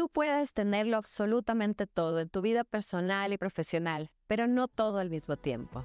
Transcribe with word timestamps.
Tú 0.00 0.08
puedes 0.08 0.54
tenerlo 0.54 0.96
absolutamente 0.96 1.86
todo 1.86 2.20
en 2.20 2.30
tu 2.30 2.40
vida 2.40 2.64
personal 2.64 3.34
y 3.34 3.36
profesional, 3.36 4.10
pero 4.26 4.46
no 4.46 4.66
todo 4.66 4.96
al 4.96 5.10
mismo 5.10 5.36
tiempo. 5.36 5.84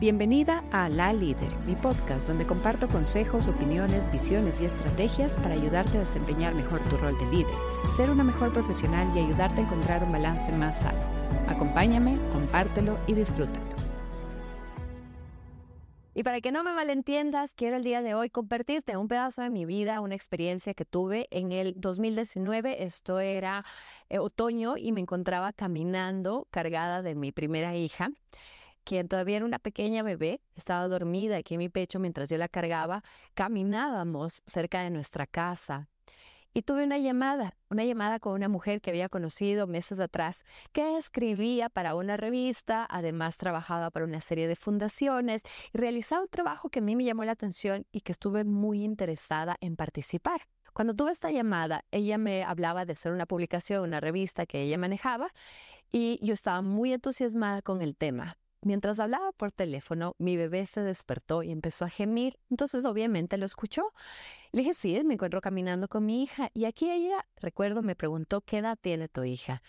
Bienvenida 0.00 0.64
a 0.72 0.88
La 0.88 1.12
Líder, 1.12 1.54
mi 1.64 1.76
podcast 1.76 2.26
donde 2.26 2.48
comparto 2.48 2.88
consejos, 2.88 3.46
opiniones, 3.46 4.10
visiones 4.10 4.60
y 4.60 4.64
estrategias 4.64 5.36
para 5.36 5.54
ayudarte 5.54 5.98
a 5.98 6.00
desempeñar 6.00 6.56
mejor 6.56 6.80
tu 6.90 6.96
rol 6.96 7.16
de 7.16 7.26
líder, 7.26 7.54
ser 7.92 8.10
una 8.10 8.24
mejor 8.24 8.52
profesional 8.52 9.16
y 9.16 9.20
ayudarte 9.20 9.60
a 9.60 9.64
encontrar 9.66 10.02
un 10.02 10.10
balance 10.10 10.50
más 10.56 10.80
sano. 10.80 10.98
Acompáñame, 11.46 12.16
compártelo 12.32 12.98
y 13.06 13.14
disfrútalo. 13.14 13.71
Y 16.14 16.24
para 16.24 16.42
que 16.42 16.52
no 16.52 16.62
me 16.62 16.74
malentiendas, 16.74 17.54
quiero 17.54 17.76
el 17.76 17.84
día 17.84 18.02
de 18.02 18.14
hoy 18.14 18.28
compartirte 18.28 18.98
un 18.98 19.08
pedazo 19.08 19.40
de 19.40 19.48
mi 19.48 19.64
vida, 19.64 20.02
una 20.02 20.14
experiencia 20.14 20.74
que 20.74 20.84
tuve 20.84 21.26
en 21.30 21.52
el 21.52 21.72
2019. 21.78 22.84
Esto 22.84 23.18
era 23.18 23.64
eh, 24.10 24.18
otoño 24.18 24.76
y 24.76 24.92
me 24.92 25.00
encontraba 25.00 25.54
caminando 25.54 26.46
cargada 26.50 27.00
de 27.00 27.14
mi 27.14 27.32
primera 27.32 27.76
hija, 27.76 28.10
quien 28.84 29.08
todavía 29.08 29.36
era 29.36 29.46
una 29.46 29.58
pequeña 29.58 30.02
bebé, 30.02 30.42
estaba 30.54 30.86
dormida 30.86 31.38
aquí 31.38 31.54
en 31.54 31.60
mi 31.60 31.70
pecho 31.70 31.98
mientras 31.98 32.28
yo 32.28 32.36
la 32.36 32.48
cargaba. 32.48 33.02
Caminábamos 33.32 34.42
cerca 34.44 34.82
de 34.82 34.90
nuestra 34.90 35.26
casa 35.26 35.88
y 36.52 36.62
tuve 36.62 36.84
una 36.84 36.98
llamada, 36.98 37.56
una 37.70 37.84
llamada 37.84 38.18
con 38.20 38.34
una 38.34 38.48
mujer 38.48 38.80
que 38.80 38.90
había 38.90 39.08
conocido 39.08 39.66
meses 39.66 40.00
atrás, 40.00 40.44
que 40.72 40.96
escribía 40.96 41.68
para 41.68 41.94
una 41.94 42.16
revista, 42.16 42.86
además 42.88 43.36
trabajaba 43.36 43.90
para 43.90 44.04
una 44.04 44.20
serie 44.20 44.48
de 44.48 44.56
fundaciones 44.56 45.42
y 45.72 45.78
realizaba 45.78 46.22
un 46.22 46.28
trabajo 46.28 46.68
que 46.68 46.80
a 46.80 46.82
mí 46.82 46.96
me 46.96 47.04
llamó 47.04 47.24
la 47.24 47.32
atención 47.32 47.86
y 47.92 48.00
que 48.00 48.12
estuve 48.12 48.44
muy 48.44 48.82
interesada 48.82 49.56
en 49.60 49.76
participar. 49.76 50.42
Cuando 50.72 50.94
tuve 50.94 51.12
esta 51.12 51.30
llamada, 51.30 51.84
ella 51.90 52.16
me 52.16 52.44
hablaba 52.44 52.86
de 52.86 52.94
hacer 52.94 53.12
una 53.12 53.26
publicación, 53.26 53.82
una 53.82 54.00
revista 54.00 54.46
que 54.46 54.62
ella 54.62 54.78
manejaba, 54.78 55.32
y 55.90 56.18
yo 56.24 56.32
estaba 56.32 56.62
muy 56.62 56.94
entusiasmada 56.94 57.60
con 57.60 57.82
el 57.82 57.94
tema. 57.94 58.38
Mientras 58.64 59.00
hablaba 59.00 59.32
por 59.32 59.52
teléfono, 59.52 60.14
mi 60.18 60.36
bebé 60.36 60.64
se 60.66 60.80
despertó 60.80 61.42
y 61.42 61.50
empezó 61.50 61.84
a 61.84 61.90
gemir, 61.90 62.38
entonces 62.48 62.84
obviamente 62.84 63.36
lo 63.36 63.44
escuchó. 63.44 63.92
Le 64.52 64.60
dije, 64.60 64.74
sí, 64.74 65.02
me 65.02 65.14
encuentro 65.14 65.40
caminando 65.40 65.88
con 65.88 66.04
mi 66.04 66.22
hija 66.22 66.50
y 66.52 66.66
aquí 66.66 66.90
ella, 66.90 67.24
recuerdo, 67.40 67.80
me 67.82 67.96
preguntó, 67.96 68.42
¿qué 68.42 68.58
edad 68.58 68.78
tiene 68.78 69.08
tu 69.08 69.24
hija? 69.24 69.62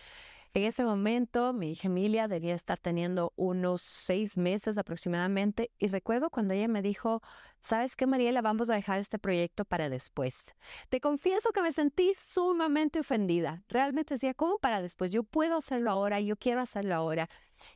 En 0.53 0.64
ese 0.66 0.84
momento, 0.84 1.53
mi 1.53 1.72
hija 1.72 1.88
Emilia 1.88 2.28
debía 2.28 2.53
estar 2.53 2.78
teniendo 2.78 3.31
unos 3.38 3.81
seis 3.81 4.38
meses 4.38 4.78
aproximadamente 4.78 5.72
y 5.80 5.88
recuerdo 5.88 6.30
cuando 6.30 6.53
ella 6.53 6.67
me 6.67 6.81
dijo, 6.81 7.22
¿sabes 7.62 7.95
qué, 7.95 8.06
Mariela? 8.08 8.42
Vamos 8.42 8.70
a 8.70 8.75
dejar 8.75 9.00
este 9.00 9.17
proyecto 9.20 9.64
para 9.64 9.88
después. 9.88 10.53
Te 10.90 11.00
confieso 11.00 11.52
que 11.53 11.62
me 11.62 11.72
sentí 11.72 12.12
sumamente 12.14 13.00
ofendida. 13.00 13.64
Realmente 13.70 14.16
decía, 14.16 14.34
¿cómo 14.34 14.59
para 14.59 14.81
después? 14.81 15.14
Yo 15.14 15.23
puedo 15.23 15.56
hacerlo 15.56 15.92
ahora, 15.92 16.20
yo 16.20 16.36
quiero 16.36 16.59
hacerlo 16.59 16.94
ahora. 16.94 17.30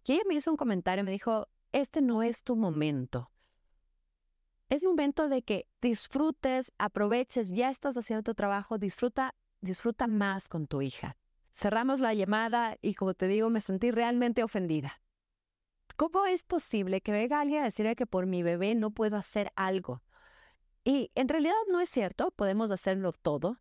Y 0.04 0.12
ella 0.12 0.24
me 0.28 0.36
hizo 0.36 0.52
un 0.52 0.58
comentario, 0.58 1.06
me 1.06 1.12
dijo, 1.12 1.48
este 1.72 2.02
no 2.02 2.22
es 2.22 2.44
tu 2.44 2.58
momento. 2.58 3.32
Es 4.70 4.84
momento 4.84 5.30
de 5.30 5.44
que 5.44 5.66
disfrutes, 5.82 6.74
aproveches, 6.78 7.50
ya 7.50 7.70
estás 7.70 7.96
haciendo 7.96 8.24
tu 8.24 8.34
trabajo, 8.36 8.78
disfruta, 8.78 9.34
disfruta 9.62 10.08
más 10.08 10.50
con 10.50 10.68
tu 10.68 10.82
hija. 10.82 11.16
Cerramos 11.54 12.02
la 12.02 12.14
llamada 12.14 12.78
y 12.82 12.94
como 12.94 13.14
te 13.14 13.28
digo, 13.28 13.50
me 13.50 13.62
sentí 13.62 13.92
realmente 13.92 14.44
ofendida. 14.44 15.02
¿Cómo 15.96 16.26
es 16.26 16.44
posible 16.44 17.00
que 17.02 17.14
venga 17.14 17.40
alguien 17.40 17.62
a 17.62 17.66
decirle 17.66 17.96
que 17.96 18.06
por 18.06 18.26
mi 18.26 18.44
bebé 18.44 18.76
no 18.76 18.92
puedo 18.92 19.16
hacer 19.16 19.54
algo? 19.56 20.04
Y 20.84 21.12
en 21.16 21.30
realidad 21.30 21.56
no 21.70 21.80
es 21.80 21.90
cierto, 21.90 22.32
podemos 22.32 22.70
hacerlo 22.70 23.14
todo, 23.14 23.58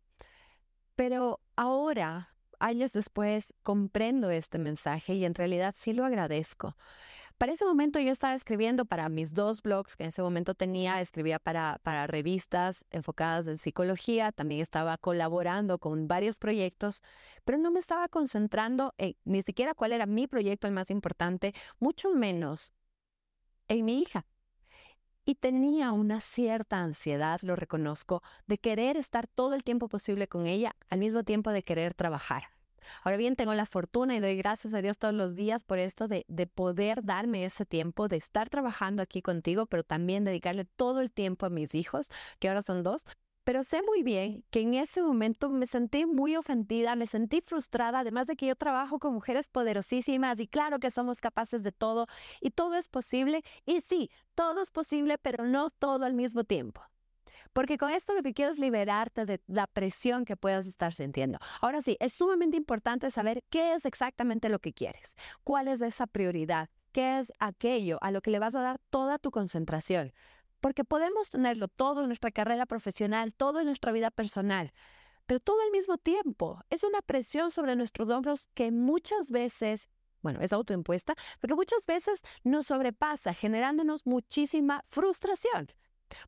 pero 0.95 1.39
ahora 1.55 2.35
años 2.59 2.91
después 2.91 3.53
comprendo 3.63 4.29
este 4.29 4.59
mensaje 4.59 5.13
y 5.13 5.25
en 5.25 5.35
realidad 5.35 5.73
sí 5.77 5.93
lo 5.93 6.05
agradezco. 6.05 6.75
Para 7.37 7.51
ese 7.53 7.65
momento 7.65 7.99
yo 7.99 8.11
estaba 8.11 8.33
escribiendo 8.33 8.85
para 8.85 9.09
mis 9.09 9.35
dos 9.35 9.61
blogs 9.61 9.95
que 9.95 10.03
en 10.03 10.09
ese 10.09 10.23
momento 10.23 10.55
tenía, 10.55 11.01
escribía 11.01 11.37
para, 11.37 11.79
para 11.83 12.07
revistas 12.07 12.83
enfocadas 12.89 13.45
en 13.45 13.57
psicología, 13.57 14.31
también 14.31 14.61
estaba 14.61 14.97
colaborando 14.97 15.77
con 15.77 16.07
varios 16.07 16.39
proyectos, 16.39 17.03
pero 17.45 17.59
no 17.59 17.69
me 17.69 17.79
estaba 17.79 18.07
concentrando 18.07 18.95
en 18.97 19.15
ni 19.23 19.43
siquiera 19.43 19.75
cuál 19.75 19.91
era 19.91 20.07
mi 20.07 20.25
proyecto 20.25 20.65
el 20.65 20.73
más 20.73 20.89
importante, 20.89 21.53
mucho 21.79 22.09
menos 22.09 22.73
en 23.67 23.85
mi 23.85 23.99
hija. 23.99 24.25
Y 25.23 25.35
tenía 25.35 25.91
una 25.91 26.21
cierta 26.21 26.79
ansiedad, 26.79 27.39
lo 27.43 27.55
reconozco, 27.55 28.23
de 28.47 28.57
querer 28.57 28.97
estar 28.97 29.27
todo 29.27 29.53
el 29.53 29.63
tiempo 29.63 29.89
posible 29.89 30.27
con 30.27 30.47
ella, 30.47 30.75
al 30.89 30.99
mismo 30.99 31.23
tiempo 31.23 31.51
de 31.51 31.63
querer 31.63 31.93
trabajar. 31.93 32.56
Ahora 33.03 33.17
bien, 33.17 33.35
tengo 33.35 33.53
la 33.53 33.65
fortuna 33.65 34.15
y 34.15 34.19
doy 34.19 34.35
gracias 34.35 34.73
a 34.73 34.81
Dios 34.81 34.97
todos 34.97 35.13
los 35.13 35.35
días 35.35 35.63
por 35.63 35.79
esto 35.79 36.07
de, 36.07 36.25
de 36.27 36.47
poder 36.47 37.03
darme 37.03 37.45
ese 37.45 37.65
tiempo, 37.65 38.07
de 38.07 38.17
estar 38.17 38.49
trabajando 38.49 39.01
aquí 39.01 39.21
contigo, 39.21 39.65
pero 39.65 39.83
también 39.83 40.23
dedicarle 40.23 40.65
todo 40.65 41.01
el 41.01 41.11
tiempo 41.11 41.45
a 41.45 41.49
mis 41.49 41.75
hijos, 41.75 42.09
que 42.39 42.49
ahora 42.49 42.61
son 42.61 42.83
dos, 42.83 43.05
pero 43.47 43.63
sé 43.63 43.81
muy 43.81 44.03
bien 44.03 44.43
que 44.49 44.59
en 44.59 44.73
ese 44.73 45.01
momento 45.01 45.49
me 45.49 45.67
sentí 45.67 46.05
muy 46.05 46.35
ofendida, 46.35 46.97
me 46.97 47.07
sentí 47.07 47.39
frustrada, 47.39 47.99
además 47.99 48.27
de 48.27 48.35
que 48.35 48.45
yo 48.45 48.57
trabajo 48.57 48.99
con 48.99 49.13
mujeres 49.13 49.47
poderosísimas 49.47 50.41
y 50.41 50.47
claro 50.47 50.79
que 50.79 50.91
somos 50.91 51.21
capaces 51.21 51.63
de 51.63 51.71
todo 51.71 52.07
y 52.41 52.51
todo 52.51 52.75
es 52.75 52.89
posible 52.89 53.43
y 53.65 53.79
sí, 53.79 54.11
todo 54.35 54.61
es 54.61 54.69
posible, 54.69 55.17
pero 55.17 55.45
no 55.45 55.69
todo 55.69 56.03
al 56.03 56.13
mismo 56.13 56.43
tiempo. 56.43 56.81
Porque 57.53 57.77
con 57.77 57.89
esto 57.89 58.13
lo 58.13 58.23
que 58.23 58.33
quiero 58.33 58.51
es 58.51 58.59
liberarte 58.59 59.25
de 59.25 59.41
la 59.47 59.67
presión 59.67 60.25
que 60.25 60.37
puedas 60.37 60.67
estar 60.67 60.93
sintiendo. 60.93 61.39
Ahora 61.61 61.81
sí, 61.81 61.97
es 61.99 62.13
sumamente 62.13 62.57
importante 62.57 63.11
saber 63.11 63.43
qué 63.49 63.73
es 63.73 63.85
exactamente 63.85 64.49
lo 64.49 64.59
que 64.59 64.73
quieres, 64.73 65.15
cuál 65.43 65.67
es 65.67 65.81
esa 65.81 66.07
prioridad, 66.07 66.69
qué 66.91 67.19
es 67.19 67.31
aquello 67.39 67.97
a 68.01 68.11
lo 68.11 68.21
que 68.21 68.31
le 68.31 68.39
vas 68.39 68.55
a 68.55 68.61
dar 68.61 68.79
toda 68.89 69.19
tu 69.19 69.31
concentración. 69.31 70.13
Porque 70.59 70.83
podemos 70.83 71.29
tenerlo 71.29 71.67
todo 71.67 72.01
en 72.01 72.07
nuestra 72.07 72.31
carrera 72.31 72.65
profesional, 72.65 73.33
todo 73.33 73.59
en 73.59 73.67
nuestra 73.67 73.91
vida 73.91 74.09
personal, 74.09 74.73
pero 75.25 75.39
todo 75.39 75.61
al 75.61 75.71
mismo 75.71 75.97
tiempo. 75.97 76.61
Es 76.69 76.83
una 76.83 77.01
presión 77.01 77.51
sobre 77.51 77.75
nuestros 77.75 78.09
hombros 78.09 78.49
que 78.53 78.71
muchas 78.71 79.29
veces 79.29 79.89
bueno, 80.21 80.41
es 80.41 80.51
autoimpuesta, 80.51 81.15
porque 81.39 81.55
muchas 81.55 81.85
veces 81.85 82.21
nos 82.43 82.67
sobrepasa, 82.67 83.33
generándonos 83.33 84.05
muchísima 84.05 84.83
frustración. 84.89 85.69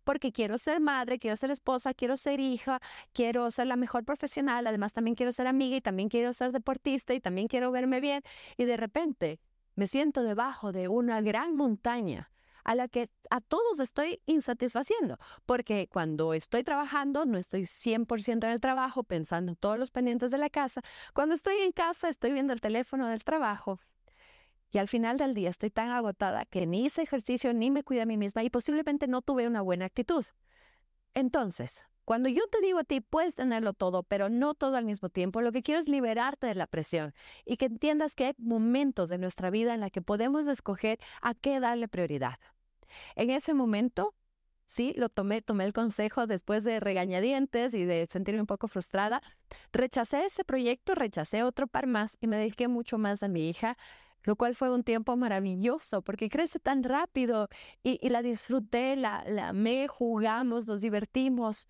Porque 0.03 0.31
quiero 0.31 0.57
ser 0.57 0.79
madre, 0.79 1.19
quiero 1.19 1.35
ser 1.35 1.51
esposa, 1.51 1.93
quiero 1.93 2.17
ser 2.17 2.39
hija, 2.39 2.79
quiero 3.13 3.49
ser 3.51 3.67
la 3.67 3.75
mejor 3.75 4.05
profesional, 4.05 4.67
además 4.67 4.93
también 4.93 5.15
quiero 5.15 5.31
ser 5.31 5.47
amiga 5.47 5.75
y 5.77 5.81
también 5.81 6.09
quiero 6.09 6.33
ser 6.33 6.51
deportista 6.51 7.13
y 7.13 7.19
también 7.19 7.47
quiero 7.47 7.71
verme 7.71 7.99
bien. 7.99 8.23
Y 8.57 8.65
de 8.65 8.77
repente 8.77 9.39
me 9.75 9.87
siento 9.87 10.23
debajo 10.23 10.71
de 10.71 10.87
una 10.87 11.21
gran 11.21 11.55
montaña 11.55 12.31
a 12.63 12.75
la 12.75 12.87
que 12.87 13.09
a 13.29 13.39
todos 13.39 13.79
estoy 13.79 14.21
insatisfaciendo, 14.25 15.17
porque 15.45 15.87
cuando 15.91 16.33
estoy 16.33 16.63
trabajando 16.63 17.25
no 17.25 17.37
estoy 17.37 17.63
100% 17.63 18.43
en 18.45 18.51
el 18.51 18.59
trabajo 18.59 19.03
pensando 19.03 19.53
en 19.53 19.55
todos 19.55 19.79
los 19.79 19.91
pendientes 19.91 20.31
de 20.31 20.37
la 20.37 20.49
casa, 20.49 20.81
cuando 21.13 21.33
estoy 21.35 21.57
en 21.59 21.71
casa 21.71 22.09
estoy 22.09 22.31
viendo 22.33 22.53
el 22.53 22.61
teléfono 22.61 23.07
del 23.07 23.23
trabajo 23.23 23.79
y 24.71 24.77
al 24.77 24.87
final 24.87 25.17
del 25.17 25.33
día 25.33 25.49
estoy 25.49 25.69
tan 25.69 25.89
agotada 25.89 26.45
que 26.45 26.65
ni 26.65 26.85
hice 26.85 27.01
ejercicio 27.01 27.53
ni 27.53 27.71
me 27.71 27.83
cuidé 27.83 28.01
a 28.01 28.05
mí 28.05 28.17
misma 28.17 28.43
y 28.43 28.49
posiblemente 28.49 29.07
no 29.07 29.21
tuve 29.21 29.47
una 29.47 29.61
buena 29.61 29.85
actitud. 29.85 30.25
Entonces, 31.13 31.83
cuando 32.05 32.27
yo 32.27 32.41
te 32.47 32.59
digo 32.61 32.79
a 32.79 32.83
ti, 32.83 33.01
puedes 33.01 33.35
tenerlo 33.35 33.73
todo, 33.73 34.01
pero 34.01 34.29
no 34.29 34.55
todo 34.55 34.77
al 34.77 34.85
mismo 34.85 35.09
tiempo, 35.09 35.41
lo 35.41 35.51
que 35.51 35.61
quiero 35.61 35.79
es 35.79 35.87
liberarte 35.87 36.47
de 36.47 36.55
la 36.55 36.65
presión 36.65 37.13
y 37.45 37.57
que 37.57 37.65
entiendas 37.65 38.15
que 38.15 38.25
hay 38.25 38.33
momentos 38.37 39.09
de 39.09 39.19
nuestra 39.19 39.51
vida 39.51 39.75
en 39.75 39.79
la 39.79 39.91
que 39.91 40.01
podemos 40.01 40.47
escoger 40.47 40.99
a 41.21 41.35
qué 41.35 41.59
darle 41.59 41.87
prioridad. 41.87 42.39
En 43.15 43.29
ese 43.29 43.53
momento, 43.53 44.15
sí, 44.65 44.93
lo 44.97 45.09
tomé, 45.09 45.43
tomé 45.43 45.65
el 45.65 45.73
consejo 45.73 46.25
después 46.25 46.63
de 46.63 46.79
regañadientes 46.79 47.75
y 47.75 47.85
de 47.85 48.07
sentirme 48.07 48.41
un 48.41 48.47
poco 48.47 48.67
frustrada. 48.67 49.21
Rechacé 49.71 50.25
ese 50.25 50.43
proyecto, 50.43 50.95
rechacé 50.95 51.43
otro 51.43 51.67
par 51.67 51.85
más 51.85 52.17
y 52.19 52.25
me 52.25 52.37
dediqué 52.37 52.67
mucho 52.67 52.97
más 52.97 53.21
a 53.21 53.27
mi 53.27 53.49
hija 53.49 53.77
lo 54.29 54.35
cual 54.35 54.53
fue 54.53 54.69
un 54.69 54.83
tiempo 54.83 55.17
maravilloso 55.17 56.03
porque 56.03 56.29
crece 56.29 56.59
tan 56.59 56.83
rápido 56.83 57.49
y, 57.81 58.07
la 58.09 58.21
disfruté, 58.21 58.95
la, 58.95 59.23
la 59.27 59.47
amé, 59.47 59.87
jugamos, 59.87 60.67
nos 60.67 60.81
divertimos 60.81 61.67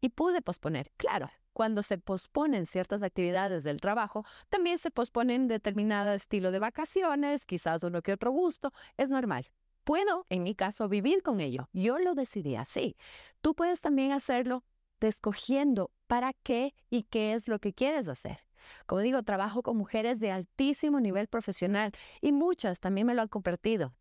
y 0.00 0.08
pude 0.08 0.40
posponer. 0.40 0.90
Claro, 0.96 1.28
cuando 1.52 1.82
se 1.82 1.98
posponen 1.98 2.64
ciertas 2.64 3.02
actividades 3.02 3.64
del 3.64 3.82
trabajo, 3.82 4.24
también 4.48 4.78
se 4.78 4.90
posponen 4.90 5.46
determinado 5.46 6.14
estilo 6.14 6.52
de 6.52 6.58
vacaciones, 6.58 7.44
quizás 7.44 7.82
uno 7.82 8.00
que 8.00 8.14
otro 8.14 8.30
gusto, 8.30 8.72
es 8.96 9.10
normal. 9.10 9.48
Puedo, 9.84 10.24
en 10.30 10.42
mi 10.42 10.54
caso, 10.54 10.88
vivir 10.88 11.22
con 11.22 11.38
ello. 11.38 11.68
Yo 11.74 11.98
lo 11.98 12.14
decidí 12.14 12.56
así. 12.56 12.96
Tú 13.42 13.54
puedes 13.54 13.82
también 13.82 14.12
hacerlo 14.12 14.64
escogiendo 15.00 15.90
para 16.06 16.32
qué 16.32 16.74
y 16.88 17.02
qué 17.02 17.34
es 17.34 17.46
lo 17.46 17.58
que 17.58 17.74
quieres 17.74 18.08
hacer. 18.08 18.38
Como 18.86 19.00
digo, 19.00 19.22
trabajo 19.22 19.62
con 19.62 19.76
mujeres 19.76 20.18
de 20.20 20.30
altísimo 20.30 21.00
nivel 21.00 21.28
profesional 21.28 21.92
y 22.20 22.32
muchas 22.32 22.80
también 22.80 23.06
me 23.06 23.14
lo 23.14 23.22
han 23.22 23.28
compartido. 23.28 23.94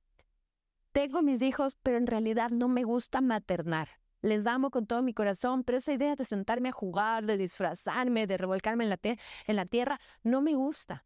Tengo 0.91 1.21
mis 1.21 1.41
hijos, 1.41 1.77
pero 1.83 1.97
en 1.97 2.07
realidad 2.07 2.49
no 2.49 2.67
me 2.67 2.83
gusta 2.83 3.21
maternar. 3.21 3.89
les 4.21 4.45
amo 4.47 4.69
con 4.69 4.85
todo 4.85 5.01
mi 5.01 5.13
corazón, 5.13 5.63
pero 5.63 5.77
esa 5.77 5.93
idea 5.93 6.15
de 6.15 6.25
sentarme 6.25 6.69
a 6.69 6.73
jugar, 6.73 7.25
de 7.25 7.37
disfrazarme, 7.37 8.27
de 8.27 8.37
revolcarme 8.37 8.83
en 8.83 9.55
la, 9.55 9.65
tierra, 9.65 10.01
no 10.23 10.41
me 10.41 10.55
gusta. 10.55 11.05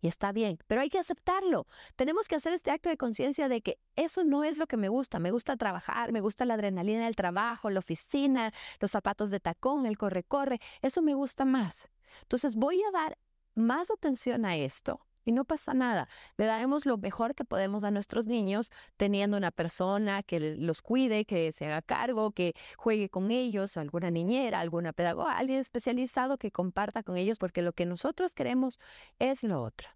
Y 0.00 0.06
está 0.06 0.30
bien, 0.30 0.58
pero 0.66 0.80
hay 0.80 0.90
que 0.90 0.98
aceptarlo. 0.98 1.66
Tenemos 1.96 2.28
que 2.28 2.36
hacer 2.36 2.52
este 2.52 2.70
acto 2.70 2.88
de 2.88 2.96
conciencia 2.96 3.48
de 3.48 3.62
que 3.62 3.78
eso 3.96 4.22
no 4.22 4.44
es 4.44 4.58
lo 4.58 4.66
que 4.66 4.76
me 4.76 4.88
gusta. 4.88 5.18
Me 5.18 5.30
gusta 5.30 5.56
trabajar, 5.56 6.12
me 6.12 6.20
gusta 6.20 6.44
la 6.44 6.54
adrenalina 6.54 7.04
del 7.04 7.16
trabajo, 7.16 7.68
la 7.68 7.80
oficina, 7.80 8.52
los 8.78 8.92
zapatos 8.92 9.30
de 9.30 9.40
tacón, 9.40 9.86
el 9.86 9.98
corre-corre. 9.98 10.60
Eso 10.82 11.02
me 11.02 11.14
gusta 11.14 11.44
más. 11.44 11.88
Entonces 12.22 12.54
voy 12.54 12.82
a 12.82 12.90
dar 12.90 13.18
más 13.54 13.90
atención 13.90 14.44
a 14.44 14.56
esto 14.56 15.00
y 15.24 15.32
no 15.32 15.44
pasa 15.44 15.74
nada. 15.74 16.08
Le 16.36 16.46
daremos 16.46 16.86
lo 16.86 16.98
mejor 16.98 17.34
que 17.34 17.44
podemos 17.44 17.84
a 17.84 17.90
nuestros 17.90 18.26
niños 18.26 18.70
teniendo 18.96 19.36
una 19.36 19.50
persona 19.50 20.22
que 20.22 20.40
los 20.40 20.82
cuide, 20.82 21.24
que 21.24 21.52
se 21.52 21.66
haga 21.66 21.82
cargo, 21.82 22.32
que 22.32 22.54
juegue 22.76 23.08
con 23.08 23.30
ellos, 23.30 23.76
alguna 23.76 24.10
niñera, 24.10 24.60
alguna 24.60 24.92
pedagoga, 24.92 25.36
alguien 25.36 25.58
especializado 25.58 26.38
que 26.38 26.50
comparta 26.50 27.02
con 27.02 27.16
ellos, 27.16 27.38
porque 27.38 27.62
lo 27.62 27.72
que 27.72 27.86
nosotros 27.86 28.34
queremos 28.34 28.78
es 29.18 29.42
lo 29.42 29.62
otro. 29.62 29.88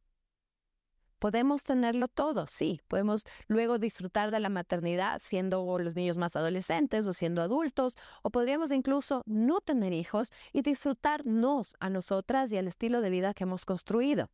Podemos 1.25 1.65
tenerlo 1.65 2.09
todo, 2.09 2.47
sí. 2.47 2.83
Podemos 2.87 3.25
luego 3.49 3.79
disfrutar 3.79 4.31
de 4.31 4.41
la 4.41 4.51
maternidad 4.51 5.23
siendo 5.25 5.79
los 5.79 5.97
niños 5.97 6.19
más 6.19 6.37
adolescentes 6.37 7.07
o 7.07 7.15
siendo 7.15 7.41
adultos, 7.41 7.97
o 8.21 8.29
podríamos 8.29 8.71
incluso 8.73 9.23
no 9.25 9.63
tener 9.63 9.95
hijos 9.95 10.33
y 10.53 10.61
disfrutarnos 10.61 11.77
a 11.81 11.89
nosotras 11.89 12.53
y 12.53 12.59
al 12.59 12.69
estilo 12.69 13.01
de 13.01 13.09
vida 13.09 13.33
que 13.33 13.45
hemos 13.45 13.65
construido. 13.65 14.29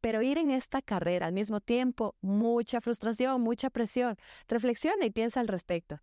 Pero 0.00 0.22
ir 0.22 0.38
en 0.38 0.52
esta 0.52 0.82
carrera 0.82 1.26
al 1.26 1.32
mismo 1.32 1.60
tiempo, 1.60 2.14
mucha 2.20 2.80
frustración, 2.80 3.40
mucha 3.40 3.68
presión. 3.68 4.14
Reflexiona 4.46 5.04
y 5.04 5.10
piensa 5.10 5.40
al 5.40 5.48
respecto. 5.48 5.98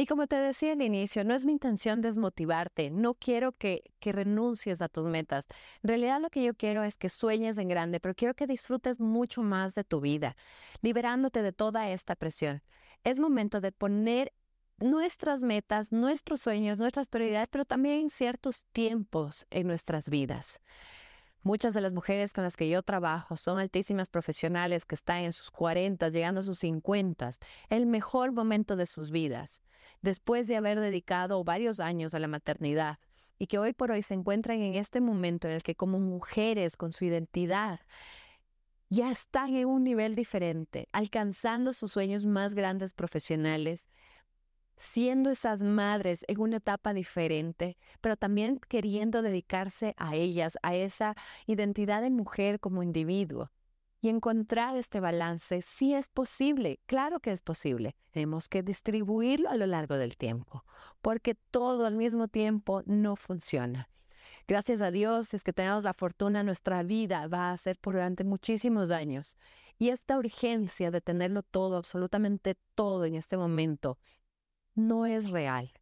Y 0.00 0.06
como 0.06 0.28
te 0.28 0.36
decía 0.36 0.74
al 0.74 0.82
inicio, 0.82 1.24
no 1.24 1.34
es 1.34 1.44
mi 1.44 1.50
intención 1.50 2.00
desmotivarte, 2.00 2.88
no 2.88 3.14
quiero 3.14 3.50
que, 3.50 3.82
que 3.98 4.12
renuncies 4.12 4.80
a 4.80 4.88
tus 4.88 5.06
metas. 5.06 5.48
En 5.82 5.88
realidad 5.88 6.20
lo 6.20 6.30
que 6.30 6.44
yo 6.44 6.54
quiero 6.54 6.84
es 6.84 6.96
que 6.96 7.08
sueñes 7.08 7.58
en 7.58 7.66
grande, 7.66 7.98
pero 7.98 8.14
quiero 8.14 8.34
que 8.34 8.46
disfrutes 8.46 9.00
mucho 9.00 9.42
más 9.42 9.74
de 9.74 9.82
tu 9.82 10.00
vida, 10.00 10.36
liberándote 10.82 11.42
de 11.42 11.52
toda 11.52 11.90
esta 11.90 12.14
presión. 12.14 12.62
Es 13.02 13.18
momento 13.18 13.60
de 13.60 13.72
poner 13.72 14.32
nuestras 14.78 15.42
metas, 15.42 15.90
nuestros 15.90 16.42
sueños, 16.42 16.78
nuestras 16.78 17.08
prioridades, 17.08 17.48
pero 17.48 17.64
también 17.64 18.08
ciertos 18.08 18.66
tiempos 18.66 19.48
en 19.50 19.66
nuestras 19.66 20.08
vidas. 20.10 20.60
Muchas 21.42 21.72
de 21.72 21.80
las 21.80 21.94
mujeres 21.94 22.32
con 22.32 22.44
las 22.44 22.56
que 22.56 22.68
yo 22.68 22.82
trabajo 22.82 23.36
son 23.36 23.58
altísimas 23.58 24.08
profesionales 24.08 24.84
que 24.84 24.94
están 24.94 25.22
en 25.22 25.32
sus 25.32 25.50
40, 25.50 26.08
llegando 26.08 26.40
a 26.40 26.44
sus 26.44 26.58
50, 26.58 27.30
el 27.70 27.86
mejor 27.86 28.32
momento 28.32 28.74
de 28.74 28.86
sus 28.86 29.10
vidas, 29.10 29.62
después 30.02 30.48
de 30.48 30.56
haber 30.56 30.80
dedicado 30.80 31.44
varios 31.44 31.80
años 31.80 32.14
a 32.14 32.18
la 32.18 32.28
maternidad 32.28 32.98
y 33.38 33.46
que 33.46 33.58
hoy 33.58 33.72
por 33.72 33.92
hoy 33.92 34.02
se 34.02 34.14
encuentran 34.14 34.60
en 34.62 34.74
este 34.74 35.00
momento 35.00 35.46
en 35.46 35.54
el 35.54 35.62
que 35.62 35.76
como 35.76 36.00
mujeres 36.00 36.76
con 36.76 36.92
su 36.92 37.04
identidad 37.04 37.80
ya 38.90 39.10
están 39.10 39.54
en 39.54 39.66
un 39.66 39.84
nivel 39.84 40.14
diferente, 40.14 40.88
alcanzando 40.92 41.72
sus 41.72 41.92
sueños 41.92 42.24
más 42.24 42.54
grandes 42.54 42.94
profesionales, 42.94 43.88
siendo 44.78 45.30
esas 45.30 45.62
madres 45.62 46.24
en 46.28 46.40
una 46.40 46.58
etapa 46.58 46.94
diferente, 46.94 47.76
pero 48.00 48.16
también 48.16 48.60
queriendo 48.68 49.22
dedicarse 49.22 49.94
a 49.96 50.14
ellas, 50.14 50.58
a 50.62 50.74
esa 50.74 51.14
identidad 51.46 52.02
de 52.02 52.10
mujer 52.10 52.60
como 52.60 52.82
individuo. 52.82 53.50
Y 54.00 54.08
encontrar 54.08 54.76
este 54.76 55.00
balance 55.00 55.60
sí 55.62 55.92
es 55.92 56.08
posible, 56.08 56.78
claro 56.86 57.18
que 57.18 57.32
es 57.32 57.42
posible. 57.42 57.96
Tenemos 58.12 58.48
que 58.48 58.62
distribuirlo 58.62 59.50
a 59.50 59.56
lo 59.56 59.66
largo 59.66 59.96
del 59.96 60.16
tiempo, 60.16 60.64
porque 61.02 61.34
todo 61.34 61.84
al 61.84 61.96
mismo 61.96 62.28
tiempo 62.28 62.82
no 62.86 63.16
funciona. 63.16 63.88
Gracias 64.46 64.80
a 64.80 64.90
Dios 64.90 65.34
es 65.34 65.42
que 65.42 65.52
tenemos 65.52 65.84
la 65.84 65.92
fortuna, 65.92 66.42
nuestra 66.42 66.82
vida 66.82 67.26
va 67.26 67.50
a 67.50 67.56
ser 67.58 67.76
por 67.78 67.94
durante 67.94 68.24
muchísimos 68.24 68.90
años. 68.90 69.36
Y 69.78 69.90
esta 69.90 70.16
urgencia 70.16 70.90
de 70.90 71.00
tenerlo 71.00 71.42
todo, 71.42 71.76
absolutamente 71.76 72.56
todo 72.74 73.04
en 73.04 73.14
este 73.14 73.36
momento, 73.36 73.98
no 74.78 75.06
es 75.06 75.30
real. 75.30 75.72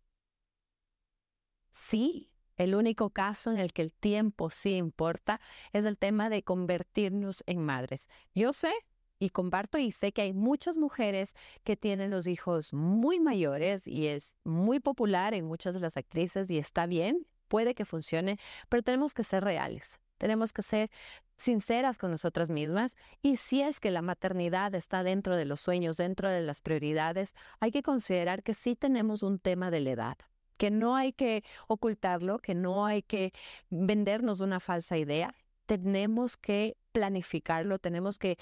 Sí, 1.70 2.30
el 2.56 2.74
único 2.74 3.10
caso 3.10 3.52
en 3.52 3.58
el 3.58 3.72
que 3.72 3.82
el 3.82 3.92
tiempo 3.92 4.48
sí 4.50 4.76
importa 4.76 5.40
es 5.72 5.84
el 5.84 5.98
tema 5.98 6.30
de 6.30 6.42
convertirnos 6.42 7.44
en 7.46 7.60
madres. 7.60 8.08
Yo 8.34 8.52
sé 8.52 8.72
y 9.18 9.30
comparto 9.30 9.78
y 9.78 9.92
sé 9.92 10.12
que 10.12 10.22
hay 10.22 10.32
muchas 10.32 10.78
mujeres 10.78 11.34
que 11.64 11.76
tienen 11.76 12.10
los 12.10 12.26
hijos 12.26 12.72
muy 12.72 13.20
mayores 13.20 13.86
y 13.86 14.06
es 14.06 14.36
muy 14.44 14.80
popular 14.80 15.34
en 15.34 15.44
muchas 15.44 15.74
de 15.74 15.80
las 15.80 15.96
actrices 15.96 16.50
y 16.50 16.58
está 16.58 16.86
bien, 16.86 17.26
puede 17.48 17.74
que 17.74 17.84
funcione, 17.84 18.38
pero 18.68 18.82
tenemos 18.82 19.12
que 19.12 19.24
ser 19.24 19.44
reales. 19.44 20.00
Tenemos 20.18 20.52
que 20.52 20.62
ser 20.62 20.90
sinceras 21.36 21.98
con 21.98 22.10
nosotras 22.10 22.50
mismas 22.50 22.96
y 23.22 23.36
si 23.36 23.62
es 23.62 23.80
que 23.80 23.90
la 23.90 24.02
maternidad 24.02 24.74
está 24.74 25.02
dentro 25.02 25.36
de 25.36 25.44
los 25.44 25.60
sueños, 25.60 25.96
dentro 25.96 26.28
de 26.30 26.40
las 26.40 26.60
prioridades, 26.60 27.34
hay 27.60 27.70
que 27.70 27.82
considerar 27.82 28.42
que 28.42 28.54
sí 28.54 28.76
tenemos 28.76 29.22
un 29.22 29.38
tema 29.38 29.70
de 29.70 29.80
la 29.80 29.90
edad, 29.90 30.16
que 30.56 30.70
no 30.70 30.96
hay 30.96 31.12
que 31.12 31.44
ocultarlo, 31.68 32.38
que 32.38 32.54
no 32.54 32.86
hay 32.86 33.02
que 33.02 33.32
vendernos 33.68 34.40
una 34.40 34.60
falsa 34.60 34.96
idea, 34.96 35.34
tenemos 35.66 36.36
que 36.36 36.76
planificarlo, 36.92 37.78
tenemos 37.78 38.18
que 38.18 38.38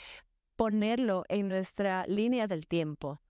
ponerlo 0.56 1.24
en 1.28 1.48
nuestra 1.48 2.06
línea 2.06 2.46
del 2.46 2.68
tiempo 2.68 3.20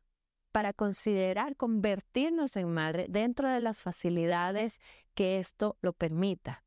para 0.53 0.73
considerar 0.73 1.57
convertirnos 1.57 2.57
en 2.57 2.73
madre 2.73 3.07
dentro 3.09 3.51
de 3.51 3.61
las 3.61 3.81
facilidades 3.81 4.79
que 5.15 5.39
esto 5.39 5.77
lo 5.81 5.95
permita 5.95 6.64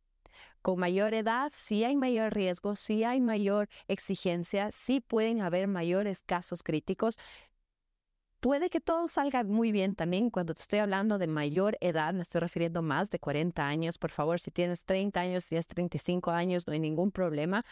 con 0.68 0.82
mayor 0.82 1.14
edad 1.14 1.54
sí 1.56 1.86
hay 1.86 1.96
mayor 1.96 2.34
riesgo, 2.34 2.76
sí 2.76 3.06
hay 3.06 3.22
mayor 3.22 3.70
exigencia, 3.88 4.70
sí 4.74 5.00
pueden 5.00 5.40
haber 5.40 5.66
mayores 5.70 6.24
casos 6.24 6.62
críticos. 6.62 7.18
Puede 8.42 8.70
que 8.70 8.82
todo 8.82 9.08
salga 9.08 9.46
muy 9.46 9.72
bien 9.72 9.96
también 9.96 10.30
cuando 10.30 10.54
te 10.54 10.62
estoy 10.62 10.80
hablando 10.80 11.20
de 11.20 11.28
mayor 11.28 11.78
edad, 11.80 12.14
me 12.14 12.24
estoy 12.24 12.42
refiriendo 12.42 12.82
más 12.82 13.10
de 13.12 13.18
40 13.18 13.66
años. 13.66 13.98
Por 13.98 14.12
favor, 14.12 14.42
si 14.42 14.52
tienes 14.52 14.84
30 14.84 15.22
años, 15.22 15.46
si 15.46 15.52
tienes 15.52 15.68
35 15.68 16.32
años, 16.32 16.68
no 16.68 16.74
hay 16.74 16.82
ningún 16.82 17.12
problema. 17.12 17.64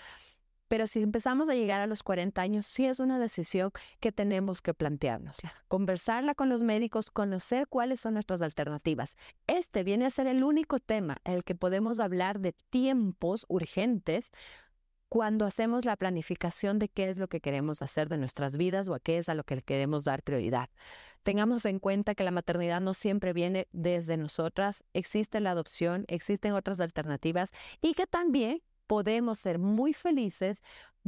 Pero 0.67 0.87
si 0.87 1.01
empezamos 1.01 1.49
a 1.49 1.53
llegar 1.53 1.81
a 1.81 1.87
los 1.87 2.03
40 2.03 2.41
años, 2.41 2.65
sí 2.65 2.85
es 2.85 2.99
una 2.99 3.19
decisión 3.19 3.71
que 3.99 4.11
tenemos 4.11 4.61
que 4.61 4.73
planteárnosla. 4.73 5.53
Conversarla 5.67 6.35
con 6.35 6.49
los 6.49 6.63
médicos, 6.63 7.11
conocer 7.11 7.67
cuáles 7.67 7.99
son 7.99 8.15
nuestras 8.15 8.41
alternativas. 8.41 9.15
Este 9.47 9.83
viene 9.83 10.05
a 10.05 10.09
ser 10.09 10.27
el 10.27 10.43
único 10.43 10.79
tema 10.79 11.17
en 11.23 11.33
el 11.33 11.43
que 11.43 11.55
podemos 11.55 11.99
hablar 11.99 12.39
de 12.39 12.53
tiempos 12.69 13.45
urgentes 13.47 14.31
cuando 15.07 15.45
hacemos 15.45 15.85
la 15.85 15.95
planificación 15.95 16.79
de 16.79 16.89
qué 16.89 17.09
es 17.09 17.17
lo 17.17 17.27
que 17.27 17.39
queremos 17.39 17.81
hacer 17.81 18.09
de 18.09 18.17
nuestras 18.17 18.57
vidas 18.57 18.87
o 18.87 18.95
a 18.95 18.99
qué 18.99 19.17
es 19.17 19.29
a 19.29 19.35
lo 19.35 19.43
que 19.43 19.61
queremos 19.61 20.03
dar 20.03 20.23
prioridad. 20.23 20.69
Tengamos 21.23 21.65
en 21.65 21.79
cuenta 21.79 22.15
que 22.15 22.23
la 22.23 22.31
maternidad 22.31 22.81
no 22.81 22.93
siempre 22.93 23.33
viene 23.33 23.67
desde 23.71 24.17
nosotras, 24.17 24.83
existe 24.93 25.39
la 25.39 25.51
adopción, 25.51 26.05
existen 26.07 26.53
otras 26.53 26.79
alternativas 26.79 27.51
y 27.81 27.93
que 27.93 28.07
también 28.07 28.61
podemos 28.87 29.39
ser 29.39 29.59
muy 29.59 29.93
felices, 29.93 30.61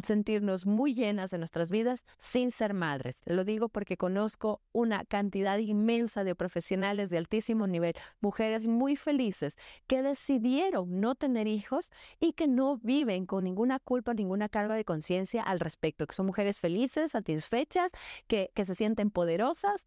sentirnos 0.03 0.65
muy 0.65 0.93
llenas 0.93 1.31
de 1.31 1.37
nuestras 1.37 1.71
vidas 1.71 2.05
sin 2.19 2.51
ser 2.51 2.73
madres. 2.73 3.21
Lo 3.25 3.43
digo 3.43 3.69
porque 3.69 3.97
conozco 3.97 4.61
una 4.71 5.05
cantidad 5.05 5.57
inmensa 5.57 6.23
de 6.23 6.35
profesionales 6.35 7.09
de 7.09 7.17
altísimo 7.17 7.67
nivel, 7.67 7.95
mujeres 8.21 8.67
muy 8.67 8.95
felices 8.95 9.57
que 9.87 10.03
decidieron 10.03 10.99
no 10.99 11.15
tener 11.15 11.47
hijos 11.47 11.91
y 12.19 12.33
que 12.33 12.47
no 12.47 12.77
viven 12.77 13.25
con 13.25 13.43
ninguna 13.43 13.79
culpa, 13.79 14.13
ninguna 14.13 14.49
carga 14.49 14.75
de 14.75 14.85
conciencia 14.85 15.41
al 15.41 15.59
respecto, 15.59 16.05
que 16.05 16.15
son 16.15 16.27
mujeres 16.27 16.59
felices, 16.59 17.11
satisfechas, 17.11 17.91
que, 18.27 18.51
que 18.53 18.65
se 18.65 18.75
sienten 18.75 19.09
poderosas 19.09 19.85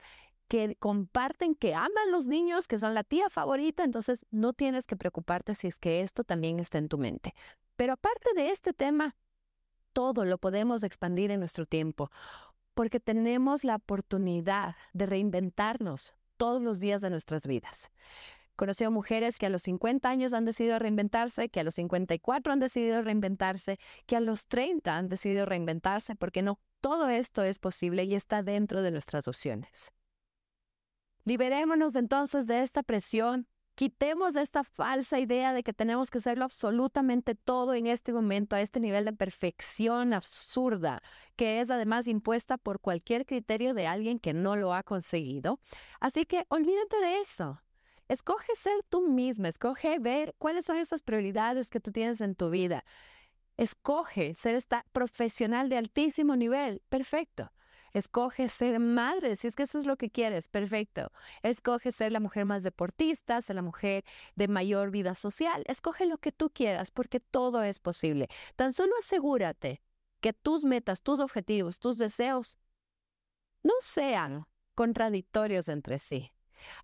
que 0.49 0.75
comparten, 0.81 1.55
que 1.55 1.77
aman 1.77 2.11
los 2.11 2.27
niños, 2.27 2.67
que 2.67 2.81
son 2.81 2.93
la 2.93 3.05
tía 3.05 3.31
favorita, 3.31 3.85
entonces 3.85 4.27
no 4.33 4.53
tienes 4.53 4.85
que 4.85 4.97
preocuparte 4.97 5.55
si 5.55 5.69
es 5.69 5.79
que 5.79 6.01
esto 6.01 6.25
también 6.25 6.59
está 6.59 6.79
en 6.79 6.89
tu 6.89 6.99
mente. 6.99 7.35
Pero 7.81 7.95
aparte 7.95 8.35
de 8.37 8.51
este 8.51 8.75
tema, 8.75 9.17
todo 9.95 10.27
lo 10.27 10.37
podemos 10.37 10.83
expandir 10.83 11.31
en 11.31 11.41
nuestro 11.41 11.65
tiempo, 11.65 12.11
porque 12.75 13.01
tenemos 13.01 13.65
la 13.65 13.77
oportunidad 13.77 14.77
de 14.93 15.07
reinventarnos 15.07 16.15
todos 16.37 16.61
los 16.61 16.79
días 16.79 17.01
de 17.01 17.09
nuestras 17.09 17.47
vidas. 17.47 17.91
Conocí 18.55 18.85
a 18.85 18.91
mujeres 18.91 19.39
que 19.39 19.47
a 19.47 19.49
los 19.49 19.63
50 19.63 20.11
años 20.11 20.35
han 20.35 20.45
decidido 20.45 20.79
reinventarse, 20.79 21.49
que 21.49 21.61
a 21.61 21.63
los 21.63 21.77
54 21.77 22.53
han 22.53 22.61
decidido 22.61 23.01
reinventarse, 23.01 23.79
que 24.05 24.15
a 24.15 24.21
los 24.21 24.47
30 24.47 24.95
han 24.95 25.09
decidido 25.09 25.47
reinventarse, 25.47 26.17
porque 26.17 26.43
no, 26.43 26.61
todo 26.83 27.09
esto 27.09 27.45
es 27.45 27.59
posible 27.59 28.05
y 28.05 28.15
está 28.15 28.43
dentro 28.43 28.83
de 28.83 28.91
nuestras 28.91 29.27
opciones. 29.27 29.91
Liberémonos 31.25 31.97
entonces 31.97 32.47
de 32.47 32.63
esta 32.63 32.83
presión 32.83 33.49
Quitemos 33.75 34.37
esta 34.37 34.63
falsa 34.63 35.19
idea 35.19 35.55
de 35.55 35.63
que 35.63 35.73
tenemos 35.73 36.11
que 36.11 36.19
hacerlo 36.19 36.45
absolutamente 36.45 37.35
todo 37.35 37.73
en 37.75 37.87
este 37.87 38.13
momento 38.13 38.55
a 38.55 38.61
este 38.61 38.79
nivel 38.79 39.07
de 39.07 39.15
perfección 39.15 40.13
absurda, 40.13 41.03
que 41.37 41.61
es 41.61 41.71
además 41.71 42.07
impuesta 42.07 42.59
por 42.59 42.81
cualquier 42.81 43.25
criterio 43.25 43.73
de 43.73 43.87
alguien 43.87 44.19
que 44.19 44.35
no 44.35 44.55
lo 44.57 44.75
ha 44.75 44.83
conseguido. 44.83 45.61
Así 45.99 46.25
que 46.25 46.45
olvídate 46.49 46.97
de 47.01 47.21
eso. 47.21 47.63
Escoge 48.09 48.55
ser 48.57 48.83
tú 48.89 49.09
misma, 49.09 49.49
escoge 49.49 49.99
ver 49.99 50.35
cuáles 50.37 50.67
son 50.67 50.77
esas 50.77 51.03
prioridades 51.03 51.71
que 51.71 51.81
tú 51.81 51.93
tienes 51.93 52.21
en 52.21 52.35
tu 52.35 52.51
vida. 52.51 52.85
Escoge 53.57 54.35
ser 54.35 54.57
esta 54.57 54.85
profesional 54.93 55.69
de 55.69 55.77
altísimo 55.79 56.35
nivel. 56.35 56.83
Perfecto. 56.89 57.53
Escoge 57.93 58.49
ser 58.49 58.79
madre, 58.79 59.37
si 59.37 59.49
es 59.49 59.57
que 59.57 59.65
eso 59.65 59.79
es 59.79 59.87
lo 59.87 59.97
que 59.97 60.11
quieres, 60.11 60.49
perfecto. 60.49 61.11
Escoge 61.43 61.93
ser 61.93 62.13
la 62.13 62.21
mujer 62.21 62.45
más 62.45 62.63
deportista, 62.63 63.43
ser 63.43 63.57
la 63.57 63.63
mujer 63.63 64.05
de 64.37 64.49
mayor 64.49 64.91
vida 64.91 65.15
social. 65.15 65.65
Escoge 65.67 66.07
lo 66.07 66.19
que 66.19 66.33
tú 66.33 66.51
quieras, 66.51 66.91
porque 66.91 67.21
todo 67.21 67.63
es 67.63 67.79
posible. 67.79 68.29
Tan 68.57 68.73
solo 68.73 68.93
asegúrate 69.01 69.83
que 70.21 70.33
tus 70.33 70.65
metas, 70.65 71.03
tus 71.03 71.21
objetivos, 71.21 71.79
tus 71.79 71.99
deseos 71.99 72.59
no 73.63 73.75
sean 73.81 74.47
contradictorios 74.75 75.69
entre 75.69 75.99
sí. 75.99 76.33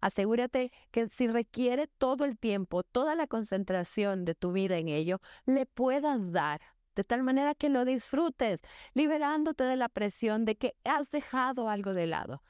Asegúrate 0.00 0.72
que 0.90 1.08
si 1.08 1.28
requiere 1.28 1.86
todo 1.86 2.24
el 2.24 2.38
tiempo, 2.38 2.82
toda 2.82 3.14
la 3.14 3.26
concentración 3.26 4.24
de 4.24 4.34
tu 4.34 4.52
vida 4.52 4.78
en 4.78 4.88
ello, 4.88 5.20
le 5.44 5.66
puedas 5.66 6.32
dar 6.32 6.60
de 6.96 7.04
tal 7.04 7.22
manera 7.22 7.54
que 7.54 7.68
lo 7.68 7.84
disfrutes, 7.84 8.62
liberándote 8.94 9.62
de 9.62 9.76
la 9.76 9.88
presión 9.88 10.44
de 10.44 10.56
que 10.56 10.76
has 10.84 11.10
dejado 11.10 11.68
algo 11.68 11.94
de 11.94 12.06
lado. 12.06 12.42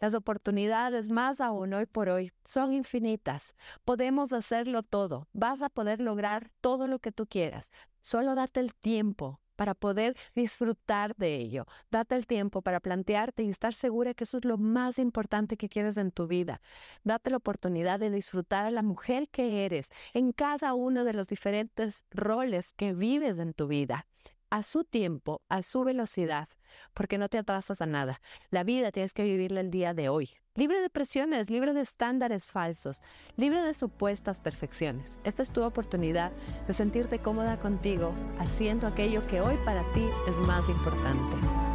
Las 0.00 0.14
oportunidades, 0.14 1.10
más 1.10 1.40
aún 1.40 1.74
hoy 1.74 1.84
por 1.84 2.08
hoy, 2.08 2.32
son 2.44 2.72
infinitas. 2.72 3.54
Podemos 3.84 4.32
hacerlo 4.32 4.84
todo. 4.84 5.28
Vas 5.32 5.60
a 5.60 5.68
poder 5.68 6.00
lograr 6.00 6.50
todo 6.60 6.86
lo 6.86 7.00
que 7.00 7.10
tú 7.10 7.26
quieras. 7.26 7.72
Solo 8.00 8.36
date 8.36 8.60
el 8.60 8.74
tiempo 8.74 9.40
para 9.58 9.74
poder 9.74 10.16
disfrutar 10.36 11.16
de 11.16 11.34
ello. 11.34 11.66
Date 11.90 12.14
el 12.14 12.28
tiempo 12.28 12.62
para 12.62 12.78
plantearte 12.78 13.42
y 13.42 13.48
estar 13.48 13.74
segura 13.74 14.14
que 14.14 14.22
eso 14.22 14.38
es 14.38 14.44
lo 14.44 14.56
más 14.56 15.00
importante 15.00 15.56
que 15.56 15.68
quieres 15.68 15.96
en 15.96 16.12
tu 16.12 16.28
vida. 16.28 16.60
Date 17.02 17.30
la 17.30 17.38
oportunidad 17.38 17.98
de 17.98 18.10
disfrutar 18.10 18.66
a 18.66 18.70
la 18.70 18.82
mujer 18.82 19.28
que 19.30 19.64
eres 19.64 19.90
en 20.14 20.30
cada 20.30 20.74
uno 20.74 21.02
de 21.02 21.12
los 21.12 21.26
diferentes 21.26 22.04
roles 22.12 22.70
que 22.76 22.92
vives 22.94 23.40
en 23.40 23.52
tu 23.52 23.66
vida 23.66 24.06
a 24.48 24.62
su 24.62 24.84
tiempo, 24.84 25.42
a 25.48 25.62
su 25.62 25.82
velocidad, 25.82 26.48
porque 26.94 27.18
no 27.18 27.28
te 27.28 27.38
atrasas 27.38 27.82
a 27.82 27.86
nada. 27.86 28.20
La 28.50 28.62
vida 28.62 28.92
tienes 28.92 29.12
que 29.12 29.24
vivirla 29.24 29.60
el 29.60 29.72
día 29.72 29.92
de 29.92 30.08
hoy, 30.08 30.30
libre 30.58 30.80
de 30.80 30.90
presiones, 30.90 31.50
libre 31.50 31.72
de 31.72 31.82
estándares 31.82 32.50
falsos, 32.50 33.04
libre 33.36 33.62
de 33.62 33.74
supuestas 33.74 34.40
perfecciones. 34.40 35.20
Esta 35.22 35.42
es 35.42 35.52
tu 35.52 35.62
oportunidad 35.62 36.32
de 36.66 36.74
sentirte 36.74 37.20
cómoda 37.20 37.60
contigo, 37.60 38.12
haciendo 38.40 38.88
aquello 38.88 39.24
que 39.28 39.40
hoy 39.40 39.56
para 39.64 39.84
ti 39.92 40.04
es 40.28 40.36
más 40.40 40.68
importante. 40.68 41.67